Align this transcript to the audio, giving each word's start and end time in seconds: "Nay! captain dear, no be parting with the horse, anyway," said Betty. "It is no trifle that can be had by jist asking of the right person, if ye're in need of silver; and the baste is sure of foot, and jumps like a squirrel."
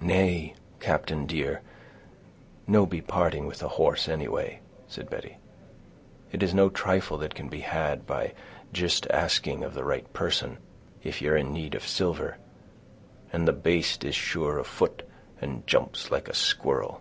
"Nay! 0.00 0.56
captain 0.80 1.24
dear, 1.24 1.62
no 2.66 2.84
be 2.84 3.00
parting 3.00 3.46
with 3.46 3.60
the 3.60 3.68
horse, 3.68 4.08
anyway," 4.08 4.58
said 4.88 5.08
Betty. 5.08 5.36
"It 6.32 6.42
is 6.42 6.52
no 6.52 6.68
trifle 6.68 7.16
that 7.18 7.36
can 7.36 7.48
be 7.48 7.60
had 7.60 8.08
by 8.08 8.32
jist 8.72 9.06
asking 9.08 9.62
of 9.62 9.72
the 9.72 9.84
right 9.84 10.12
person, 10.12 10.58
if 11.04 11.22
ye're 11.22 11.36
in 11.36 11.52
need 11.52 11.76
of 11.76 11.86
silver; 11.86 12.38
and 13.32 13.46
the 13.46 13.52
baste 13.52 14.02
is 14.02 14.16
sure 14.16 14.58
of 14.58 14.66
foot, 14.66 15.04
and 15.40 15.64
jumps 15.64 16.10
like 16.10 16.26
a 16.26 16.34
squirrel." 16.34 17.00